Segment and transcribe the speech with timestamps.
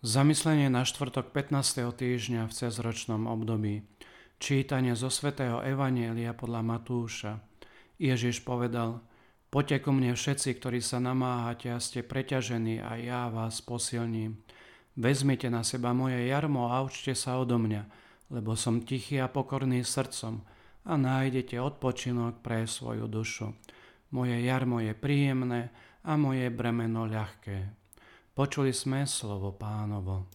[0.00, 1.84] Zamyslenie na štvrtok 15.
[1.92, 3.84] týždňa v cezročnom období.
[4.40, 7.44] Čítanie zo svätého Evanielia podľa Matúša.
[8.00, 9.04] Ježiš povedal,
[9.52, 14.40] Poďte ku mne všetci, ktorí sa namáhate a ste preťažení a ja vás posilním.
[14.96, 17.84] Vezmite na seba moje jarmo a učte sa odo mňa,
[18.32, 20.40] lebo som tichý a pokorný srdcom
[20.88, 23.52] a nájdete odpočinok pre svoju dušu.
[24.16, 25.68] Moje jarmo je príjemné
[26.08, 27.79] a moje bremeno ľahké.
[28.30, 30.30] Počuli sme slovo pánovo.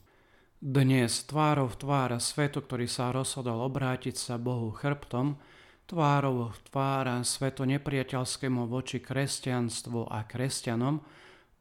[0.59, 5.40] Dnes tvárov v tvár svetu, ktorý sa rozhodol obrátiť sa Bohu chrbtom,
[5.88, 11.00] tvárov v tvár svetu nepriateľskému voči kresťanstvu a kresťanom,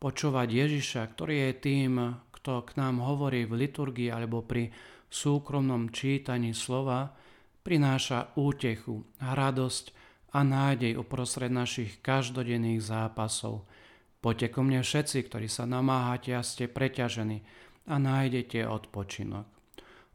[0.03, 4.75] počúvať Ježiša, ktorý je tým, kto k nám hovorí v liturgii alebo pri
[5.07, 7.15] súkromnom čítaní slova,
[7.63, 9.85] prináša útechu, radosť
[10.35, 13.63] a nádej uprostred našich každodenných zápasov–
[14.25, 17.45] Poďte ku mne všetci, ktorí sa namáhate a ste preťažení
[17.85, 19.45] a nájdete odpočinok.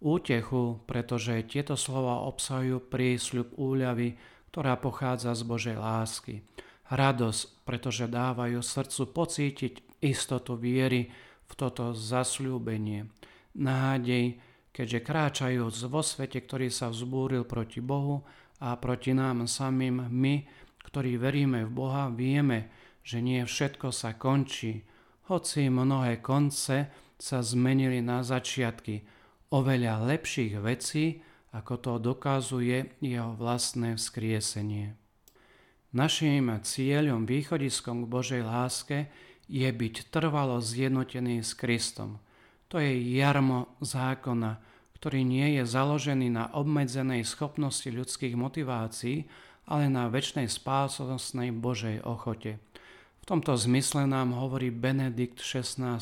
[0.01, 4.17] Útechu, pretože tieto slova obsahujú prísľub úľavy,
[4.49, 6.41] ktorá pochádza z Božej lásky.
[6.89, 11.13] Radosť, pretože dávajú srdcu pocítiť istotu viery
[11.45, 13.05] v toto zasľúbenie.
[13.61, 14.41] Nádej,
[14.73, 18.25] keďže kráčajúc vo svete, ktorý sa vzbúril proti Bohu
[18.57, 20.49] a proti nám samým, my,
[20.81, 24.83] ktorí veríme v Boha, vieme, že nie všetko sa končí,
[25.29, 29.05] hoci mnohé konce sa zmenili na začiatky
[29.53, 31.21] oveľa lepších vecí,
[31.53, 34.93] ako to dokazuje jeho vlastné vzkriesenie.
[35.89, 39.09] Naším cieľom, východiskom k Božej láske
[39.49, 42.21] je byť trvalo zjednotený s Kristom.
[42.69, 44.61] To je jarmo zákona,
[45.01, 49.25] ktorý nie je založený na obmedzenej schopnosti ľudských motivácií,
[49.65, 52.61] ale na väčšnej spásnostnej Božej ochote
[53.29, 56.01] tomto zmysle nám hovorí Benedikt XVI.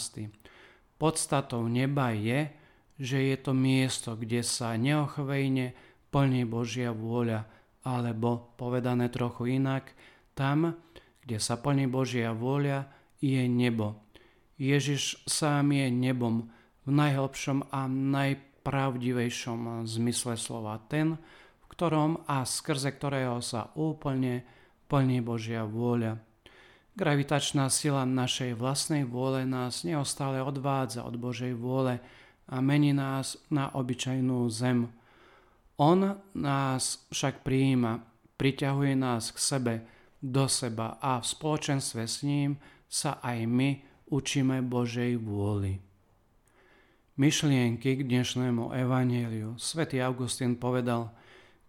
[0.96, 2.48] Podstatou neba je,
[2.96, 5.76] že je to miesto, kde sa neochvejne
[6.08, 7.44] plní Božia vôľa,
[7.84, 9.92] alebo povedané trochu inak,
[10.40, 10.80] tam,
[11.20, 12.88] kde sa plní Božia vôľa,
[13.20, 14.08] je nebo.
[14.56, 16.48] Ježiš sám je nebom
[16.88, 21.20] v najhlbšom a najpravdivejšom zmysle slova ten,
[21.60, 24.48] v ktorom a skrze ktorého sa úplne
[24.88, 26.27] plní Božia vôľa.
[26.98, 32.02] Gravitačná sila našej vlastnej vôle nás neustále odvádza od Božej vôle
[32.50, 34.90] a mení nás na obyčajnú zem.
[35.78, 38.02] On nás však prijíma,
[38.42, 39.74] priťahuje nás k sebe,
[40.26, 42.58] do seba a v spoločenstve s ním
[42.90, 43.70] sa aj my
[44.10, 45.78] učíme Božej vôli.
[47.22, 49.54] Myšlienky k dnešnému evaníliu.
[49.62, 51.14] Svetý Augustín povedal,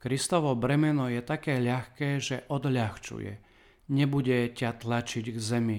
[0.01, 3.45] Kristovo bremeno je také ľahké, že odľahčuje–
[3.89, 5.79] nebude ťa tlačiť k zemi.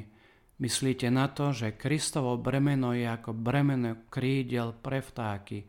[0.59, 5.63] Myslíte na to, že Kristovo bremeno je ako bremeno krídel pre vtáky.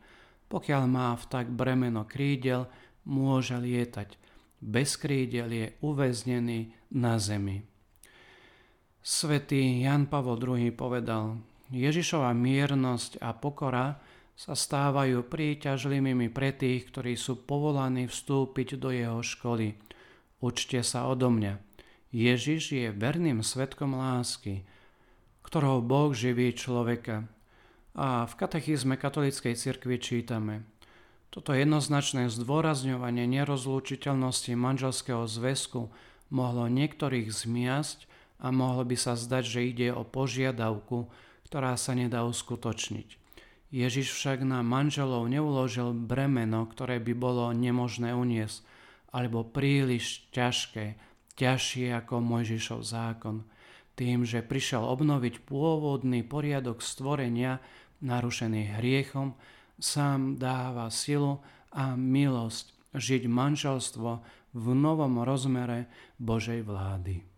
[0.51, 2.67] Pokiaľ má vták bremeno krídel,
[3.07, 4.19] môže lietať.
[4.59, 7.63] Bez krídel je uväznený na zemi.
[9.01, 11.39] Svetý Jan Pavol II povedal,
[11.71, 13.97] Ježišova miernosť a pokora
[14.35, 19.79] sa stávajú príťažlivými pre tých, ktorí sú povolaní vstúpiť do jeho školy.
[20.43, 21.70] Učte sa odo mňa.
[22.11, 24.67] Ježiš je verným svetkom lásky,
[25.47, 27.27] ktorou Boh živí človeka.
[27.95, 30.63] A v katechizme katolíckej cirkvi čítame
[31.31, 35.91] Toto jednoznačné zdôrazňovanie nerozlúčiteľnosti manželského zväzku
[36.31, 38.07] mohlo niektorých zmiasť
[38.43, 41.07] a mohlo by sa zdať, že ide o požiadavku,
[41.47, 43.19] ktorá sa nedá uskutočniť.
[43.71, 48.67] Ježiš však na manželov neuložil bremeno, ktoré by bolo nemožné uniesť,
[49.15, 50.99] alebo príliš ťažké,
[51.41, 53.41] ťažšie ako Mojžišov zákon,
[53.97, 57.57] tým, že prišiel obnoviť pôvodný poriadok stvorenia
[58.05, 59.33] narušený hriechom,
[59.81, 61.41] sám dáva silu
[61.73, 64.09] a milosť žiť manželstvo
[64.53, 65.89] v novom rozmere
[66.21, 67.30] Božej vlády.